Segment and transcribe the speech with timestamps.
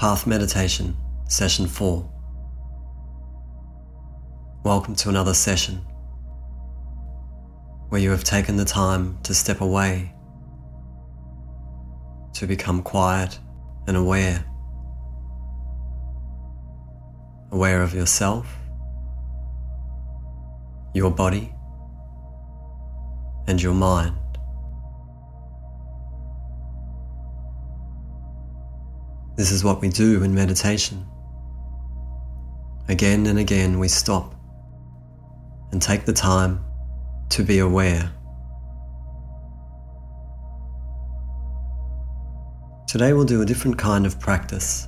[0.00, 0.96] Path Meditation,
[1.28, 2.10] Session 4.
[4.64, 5.84] Welcome to another session
[7.90, 10.14] where you have taken the time to step away,
[12.32, 13.38] to become quiet
[13.86, 14.42] and aware.
[17.50, 18.50] Aware of yourself,
[20.94, 21.52] your body,
[23.46, 24.19] and your mind.
[29.40, 31.06] This is what we do in meditation.
[32.88, 34.34] Again and again, we stop
[35.72, 36.62] and take the time
[37.30, 38.12] to be aware.
[42.86, 44.86] Today, we'll do a different kind of practice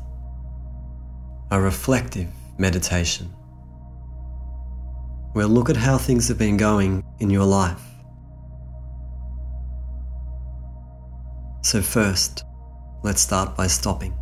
[1.51, 3.35] a reflective meditation.
[5.35, 7.81] We'll look at how things have been going in your life.
[11.63, 12.45] So, first,
[13.03, 14.13] let's start by stopping.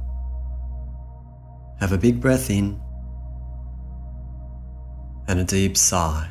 [1.80, 2.80] Have a big breath in
[5.28, 6.28] and a deep sigh.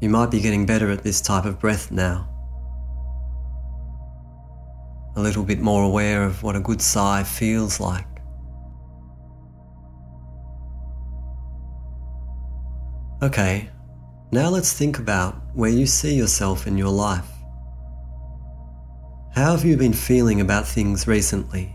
[0.00, 2.28] You might be getting better at this type of breath now.
[5.16, 8.06] A little bit more aware of what a good sigh feels like.
[13.20, 13.68] Okay,
[14.30, 17.28] now let's think about where you see yourself in your life.
[19.34, 21.74] How have you been feeling about things recently?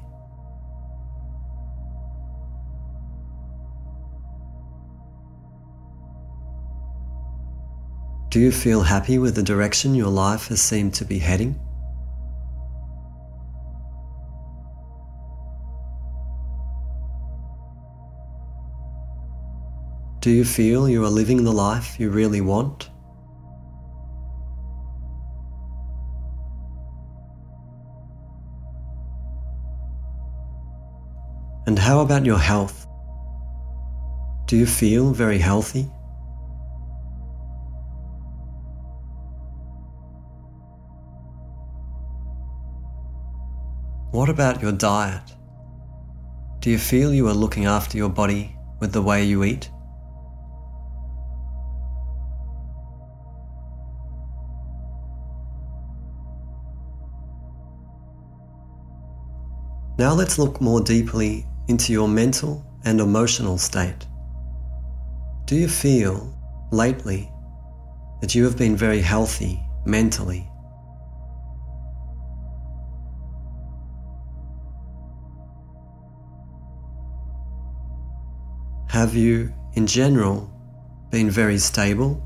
[8.29, 11.59] Do you feel happy with the direction your life has seemed to be heading?
[20.23, 22.89] Do you feel you are living the life you really want?
[31.67, 32.87] And how about your health?
[34.45, 35.89] Do you feel very healthy?
[44.11, 45.33] What about your diet?
[46.59, 49.72] Do you feel you are looking after your body with the way you eat?
[59.97, 64.07] Now let's look more deeply into your mental and emotional state.
[65.45, 66.35] Do you feel
[66.71, 67.31] lately
[68.21, 70.49] that you have been very healthy mentally?
[78.89, 80.49] Have you, in general,
[81.11, 82.21] been very stable,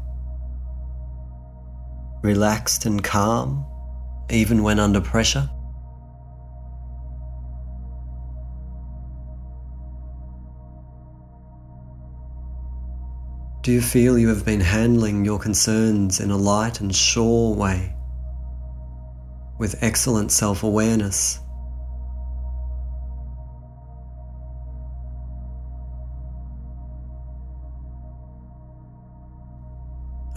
[2.24, 3.66] relaxed and calm,
[4.30, 5.50] even when under pressure?
[13.68, 17.94] Do you feel you have been handling your concerns in a light and sure way,
[19.60, 21.42] with excellent self awareness?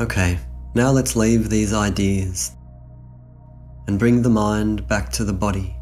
[0.00, 0.36] Okay,
[0.74, 2.56] now let's leave these ideas
[3.86, 5.76] and bring the mind back to the body.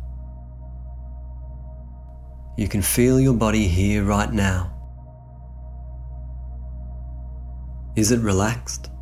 [2.59, 4.78] You can feel your body here right now.
[7.99, 8.93] Is it relaxed?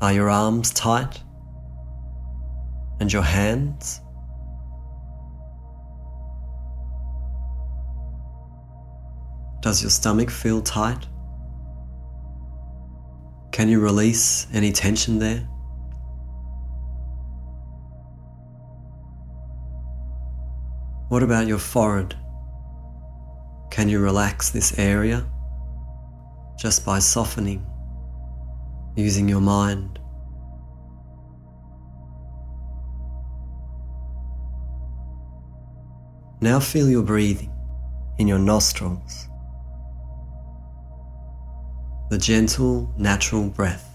[0.00, 1.22] Are your arms tight?
[2.98, 4.00] And your hands?
[9.60, 11.06] Does your stomach feel tight?
[13.52, 15.46] Can you release any tension there?
[21.10, 22.16] What about your forehead?
[23.78, 25.24] Can you relax this area
[26.58, 27.64] just by softening,
[28.96, 30.00] using your mind?
[36.40, 37.52] Now feel your breathing
[38.18, 39.28] in your nostrils,
[42.10, 43.88] the gentle, natural breath.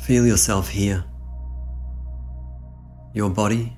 [0.00, 1.04] Feel yourself here
[3.16, 3.74] your body,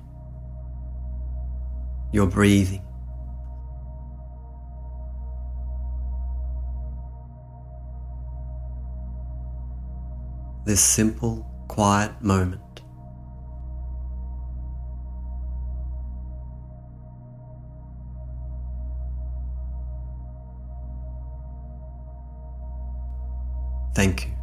[2.11, 2.83] your breathing.
[10.65, 12.61] This simple, quiet moment.
[23.95, 24.38] Thank you.